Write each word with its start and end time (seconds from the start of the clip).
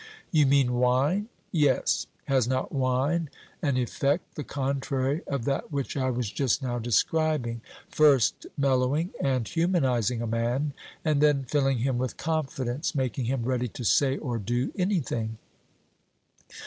'You 0.31 0.47
mean 0.47 0.73
wine.' 0.73 1.29
Yes; 1.51 2.07
has 2.23 2.47
not 2.47 2.71
wine 2.71 3.29
an 3.61 3.77
effect 3.77 4.33
the 4.33 4.43
contrary 4.43 5.21
of 5.27 5.45
that 5.45 5.71
which 5.71 5.95
I 5.95 6.09
was 6.09 6.31
just 6.31 6.63
now 6.63 6.79
describing, 6.79 7.61
first 7.87 8.47
mellowing 8.57 9.11
and 9.19 9.47
humanizing 9.47 10.19
a 10.23 10.25
man, 10.25 10.73
and 11.05 11.21
then 11.21 11.43
filling 11.43 11.77
him 11.77 11.99
with 11.99 12.17
confidence, 12.17 12.95
making 12.95 13.25
him 13.25 13.43
ready 13.43 13.67
to 13.67 13.83
say 13.83 14.17
or 14.17 14.39
do 14.39 14.71
anything? 14.75 15.37